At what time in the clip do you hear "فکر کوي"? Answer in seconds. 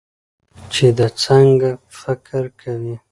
1.99-2.95